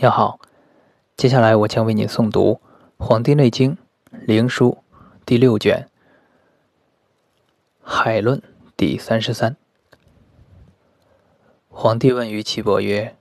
[0.00, 0.38] 你好，
[1.16, 2.60] 接下来我将为你诵读
[3.04, 3.74] 《黄帝内经·
[4.28, 4.78] 灵书》
[5.26, 5.88] 第六卷
[7.82, 8.38] 《海论》
[8.76, 9.56] 第三十三。
[11.68, 13.16] 皇帝问于岐伯曰：“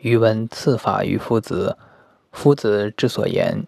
[0.00, 1.76] 余闻赐法于夫子，
[2.30, 3.66] 夫子之所言，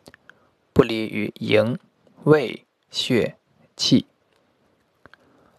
[0.72, 1.78] 不离于营、
[2.22, 3.36] 卫、血、
[3.76, 4.06] 气。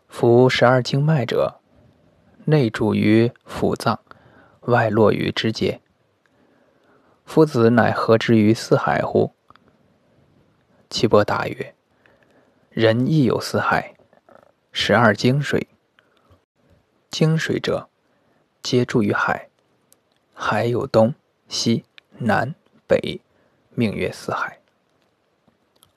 [0.07, 1.59] 夫十二经脉者，
[2.45, 3.99] 内主于腑脏，
[4.61, 5.81] 外络于肢节。”
[7.25, 9.33] 夫子乃何之于四海乎？
[10.89, 11.75] 岐伯答曰
[12.69, 13.95] ：“人亦有四海，
[14.71, 15.67] 十二经水。
[17.09, 17.89] 经水者，
[18.61, 19.49] 皆注于海。
[20.33, 21.13] 海有东
[21.49, 21.83] 西
[22.19, 22.53] 南
[22.87, 23.19] 北，
[23.71, 24.59] 命曰四海。”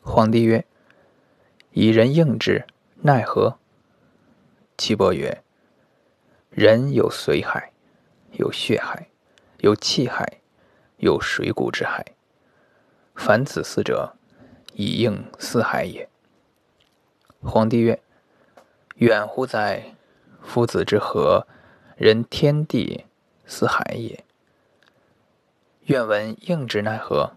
[0.02, 0.64] 皇帝曰
[1.70, 2.66] ：“以人应之，
[3.02, 3.58] 奈何？”
[4.78, 5.45] 岐伯曰
[6.50, 7.70] ：“人有髓海，
[8.33, 9.08] 有血海，
[9.58, 10.41] 有气海。”
[10.98, 12.05] 有水谷之海，
[13.15, 14.17] 凡此四者，
[14.75, 16.09] 以应四海也。
[17.41, 18.03] 皇帝曰
[18.97, 19.95] ：“远乎哉！
[20.42, 21.47] 夫子之和，
[21.97, 23.05] 人天地
[23.47, 24.25] 四海也。
[25.83, 27.33] 愿闻应之奈何？”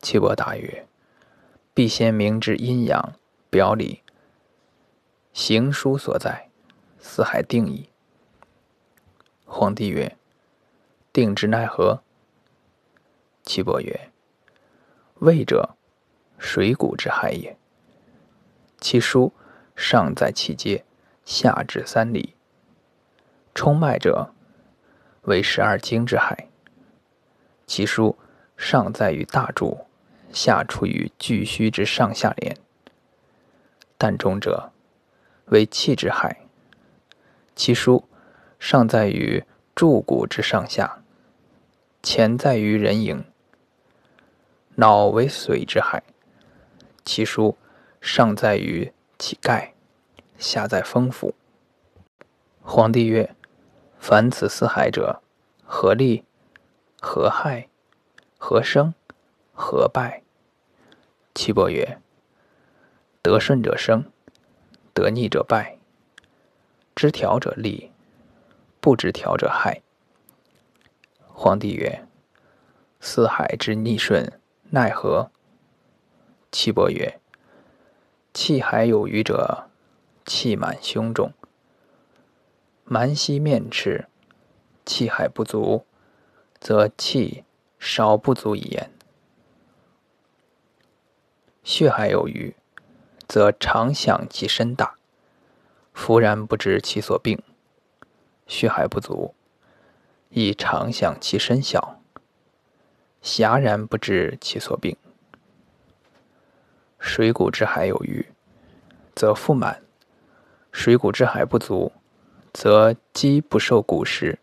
[0.00, 0.86] 岐伯答曰
[1.74, 3.14] ：“必先明之阴阳
[3.50, 4.02] 表里，
[5.32, 6.48] 行书所在，
[6.98, 7.88] 四海定矣。”
[9.46, 10.16] 皇帝曰
[11.12, 12.02] ：“定之奈何？”
[13.44, 14.10] 岐伯曰
[15.20, 15.76] ：“胃者，
[16.38, 17.56] 水谷之海也。
[18.80, 19.32] 其书
[19.76, 20.82] 上在气阶，
[21.26, 22.34] 下至三里。
[23.54, 24.32] 冲脉者，
[25.22, 26.48] 为十二经之海。
[27.66, 28.16] 其书
[28.56, 29.86] 上在于大柱，
[30.32, 32.56] 下处于巨虚之上下廉。
[33.98, 34.72] 膻中者，
[35.46, 36.46] 为气之海。
[37.54, 38.08] 其书
[38.58, 41.02] 上在于柱骨之上下，
[42.02, 43.22] 前在于人迎。”
[44.76, 46.02] 脑为髓之海，
[47.04, 47.56] 其书
[48.00, 49.72] 上在于气盖，
[50.36, 51.34] 下在风府。
[52.60, 53.36] 皇帝曰
[54.00, 55.22] ：“凡此四海者，
[55.64, 56.24] 何利？
[57.00, 57.68] 何害？
[58.36, 58.94] 何生？
[59.52, 60.22] 何败？”
[61.36, 62.00] 岐伯曰
[63.22, 64.10] ：“得顺者生，
[64.92, 65.78] 得逆者败。
[66.96, 67.92] 知调者利，
[68.80, 69.82] 不知调者害。”
[71.32, 72.06] 皇帝曰
[72.98, 74.32] ：“四海之逆顺。”
[74.70, 75.30] 奈何？
[76.50, 77.20] 岐伯曰
[78.32, 79.68] ：“气海有余者，
[80.24, 81.32] 气满胸中；
[82.84, 84.08] 蛮膝面赤，
[84.84, 85.84] 气海不足，
[86.58, 87.44] 则气
[87.78, 88.90] 少不足以言。
[91.62, 92.56] 血海有余，
[93.28, 94.96] 则常想其身大，
[95.92, 97.38] 弗然不知其所病；
[98.46, 99.34] 血海不足，
[100.30, 102.00] 亦常想其身小。”
[103.24, 104.94] 遐然不知其所病。
[106.98, 108.26] 水谷之海有余，
[109.16, 109.80] 则腹满；
[110.70, 111.90] 水谷之海不足，
[112.52, 114.38] 则饥不受谷食。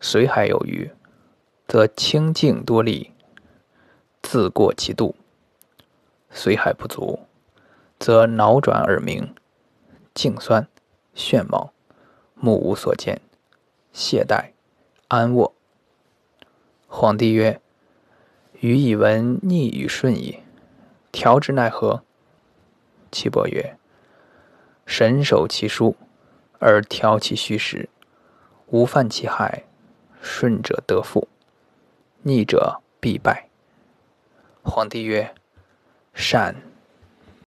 [0.00, 0.92] 髓海有余，
[1.66, 3.12] 则清静多力，
[4.22, 5.16] 自过其度；
[6.32, 7.26] 髓海不足，
[7.98, 9.34] 则脑转耳鸣，
[10.14, 10.68] 颈酸，
[11.16, 11.72] 眩冒，
[12.36, 13.20] 目无所见，
[13.92, 14.52] 懈怠，
[15.08, 15.52] 安卧。
[16.94, 17.58] 皇帝曰
[18.60, 20.40] ：“予以闻逆与顺矣，
[21.10, 22.04] 调之奈何？”
[23.10, 23.78] 岐伯曰
[24.84, 25.96] ：“神守其书，
[26.58, 27.88] 而调其虚实，
[28.66, 29.64] 无犯其害。
[30.20, 31.26] 顺者得富，
[32.24, 33.48] 逆者必败。”
[34.62, 35.34] 皇帝曰
[36.12, 36.54] ：“善。”